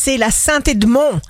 c'est 0.00 0.16
la 0.16 0.30
Sainte 0.30 0.68
Edmond. 0.68 1.20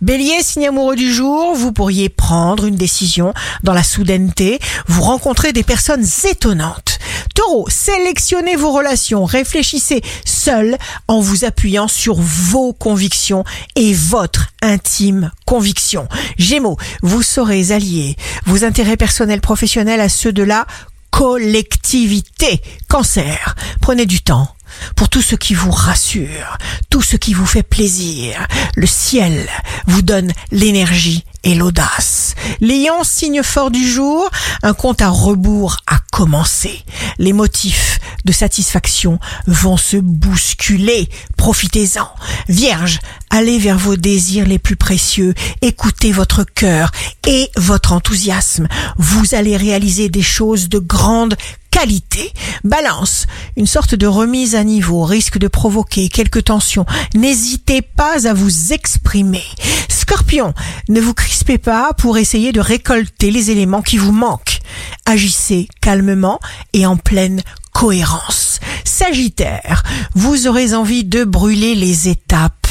Bélier, 0.00 0.42
signe 0.42 0.68
amoureux 0.68 0.96
du 0.96 1.12
jour, 1.12 1.54
vous 1.54 1.72
pourriez 1.72 2.08
prendre 2.08 2.64
une 2.64 2.74
décision 2.74 3.32
dans 3.62 3.72
la 3.72 3.84
soudaineté, 3.84 4.58
vous 4.88 5.02
rencontrez 5.02 5.52
des 5.52 5.62
personnes 5.62 6.04
étonnantes. 6.24 6.98
Taureau, 7.34 7.68
sélectionnez 7.68 8.56
vos 8.56 8.72
relations, 8.72 9.24
réfléchissez 9.24 10.02
seul 10.24 10.76
en 11.06 11.20
vous 11.20 11.44
appuyant 11.44 11.86
sur 11.86 12.16
vos 12.16 12.72
convictions 12.72 13.44
et 13.76 13.94
votre 13.94 14.48
intime 14.60 15.30
conviction. 15.46 16.08
Gémeaux, 16.36 16.78
vous 17.02 17.22
saurez 17.22 17.70
allier 17.70 18.16
vos 18.46 18.64
intérêts 18.64 18.96
personnels 18.96 19.40
professionnels 19.40 20.00
à 20.00 20.08
ceux 20.08 20.32
de 20.32 20.42
la 20.42 20.66
collectivité. 21.10 22.60
Cancer, 22.88 23.54
prenez 23.80 24.06
du 24.06 24.20
temps 24.20 24.48
pour 24.96 25.08
tout 25.08 25.22
ce 25.22 25.34
qui 25.34 25.54
vous 25.54 25.70
rassure, 25.70 26.58
tout 26.90 27.02
ce 27.02 27.16
qui 27.16 27.34
vous 27.34 27.46
fait 27.46 27.62
plaisir. 27.62 28.46
Le 28.76 28.86
ciel 28.86 29.48
vous 29.86 30.02
donne 30.02 30.32
l'énergie 30.50 31.24
et 31.42 31.54
l'audace. 31.54 32.34
Lion, 32.60 33.02
signe 33.02 33.42
fort 33.42 33.70
du 33.70 33.86
jour, 33.86 34.28
un 34.62 34.74
compte 34.74 35.02
à 35.02 35.08
rebours 35.08 35.78
a 35.86 35.98
commencé. 36.20 36.84
Les 37.18 37.32
motifs 37.32 37.98
de 38.26 38.32
satisfaction 38.32 39.18
vont 39.46 39.78
se 39.78 39.96
bousculer. 39.96 41.08
Profitez-en. 41.38 42.10
Vierge, 42.46 42.98
allez 43.30 43.58
vers 43.58 43.78
vos 43.78 43.96
désirs 43.96 44.46
les 44.46 44.58
plus 44.58 44.76
précieux. 44.76 45.32
Écoutez 45.62 46.12
votre 46.12 46.44
cœur 46.44 46.92
et 47.26 47.48
votre 47.56 47.94
enthousiasme. 47.94 48.68
Vous 48.98 49.34
allez 49.34 49.56
réaliser 49.56 50.10
des 50.10 50.20
choses 50.20 50.68
de 50.68 50.78
grande 50.78 51.36
qualité. 51.70 52.34
Balance, 52.64 53.26
une 53.56 53.66
sorte 53.66 53.94
de 53.94 54.06
remise 54.06 54.54
à 54.54 54.62
niveau 54.62 55.04
risque 55.04 55.38
de 55.38 55.48
provoquer 55.48 56.10
quelques 56.10 56.44
tensions. 56.44 56.84
N'hésitez 57.14 57.80
pas 57.80 58.28
à 58.28 58.34
vous 58.34 58.74
exprimer. 58.74 59.44
Scorpion, 59.88 60.52
ne 60.90 61.00
vous 61.00 61.14
crispez 61.14 61.56
pas 61.56 61.94
pour 61.94 62.18
essayer 62.18 62.52
de 62.52 62.60
récolter 62.60 63.30
les 63.30 63.50
éléments 63.50 63.80
qui 63.80 63.96
vous 63.96 64.12
manquent. 64.12 64.59
Agissez 65.06 65.68
calmement 65.80 66.40
et 66.72 66.86
en 66.86 66.96
pleine 66.96 67.42
cohérence. 67.72 68.60
Sagittaire, 68.84 69.82
vous 70.14 70.46
aurez 70.46 70.74
envie 70.74 71.04
de 71.04 71.24
brûler 71.24 71.74
les 71.74 72.08
étapes. 72.08 72.66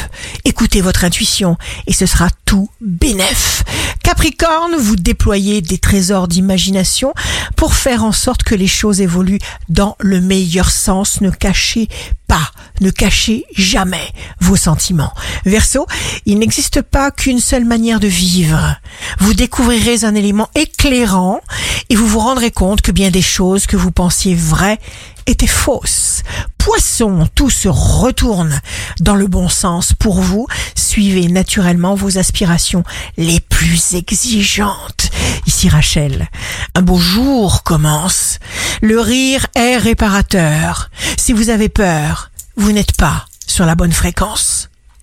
Écoutez 0.45 0.81
votre 0.81 1.03
intuition 1.03 1.57
et 1.87 1.93
ce 1.93 2.05
sera 2.05 2.29
tout 2.45 2.69
bénef. 2.81 3.63
Capricorne, 4.03 4.75
vous 4.75 4.95
déployez 4.95 5.61
des 5.61 5.77
trésors 5.77 6.27
d'imagination 6.27 7.13
pour 7.55 7.73
faire 7.73 8.03
en 8.03 8.11
sorte 8.11 8.43
que 8.43 8.55
les 8.55 8.67
choses 8.67 9.01
évoluent 9.01 9.39
dans 9.69 9.95
le 9.99 10.21
meilleur 10.21 10.71
sens. 10.71 11.21
Ne 11.21 11.29
cachez 11.29 11.89
pas, 12.27 12.51
ne 12.81 12.91
cachez 12.91 13.45
jamais 13.55 14.07
vos 14.39 14.55
sentiments. 14.55 15.13
Verseau, 15.45 15.85
il 16.25 16.39
n'existe 16.39 16.81
pas 16.81 17.11
qu'une 17.11 17.39
seule 17.39 17.65
manière 17.65 17.99
de 17.99 18.07
vivre. 18.07 18.75
Vous 19.19 19.33
découvrirez 19.33 20.03
un 20.03 20.15
élément 20.15 20.49
éclairant 20.55 21.41
et 21.89 21.95
vous 21.95 22.07
vous 22.07 22.19
rendrez 22.19 22.51
compte 22.51 22.81
que 22.81 22.91
bien 22.91 23.09
des 23.09 23.21
choses 23.21 23.65
que 23.65 23.77
vous 23.77 23.91
pensiez 23.91 24.35
vraies 24.35 24.79
étaient 25.25 25.47
fausses. 25.47 26.23
Poisson, 26.57 27.27
tout 27.33 27.49
se 27.49 27.67
retourne 27.67 28.61
dans 28.99 29.15
le 29.15 29.27
bon 29.27 29.49
sens 29.49 29.93
pour 29.93 30.21
vous. 30.21 30.47
Suivez 30.75 31.27
naturellement 31.27 31.95
vos 31.95 32.17
aspirations 32.17 32.83
les 33.17 33.39
plus 33.39 33.95
exigeantes. 33.95 35.09
Ici 35.47 35.69
Rachel, 35.69 36.29
un 36.75 36.81
beau 36.81 36.97
jour 36.97 37.63
commence. 37.63 38.39
Le 38.81 38.99
rire 38.99 39.47
est 39.55 39.77
réparateur. 39.77 40.89
Si 41.17 41.33
vous 41.33 41.49
avez 41.49 41.69
peur, 41.69 42.31
vous 42.55 42.71
n'êtes 42.71 42.95
pas 42.95 43.25
sur 43.47 43.65
la 43.65 43.75
bonne 43.75 43.93
fréquence. 43.93 44.48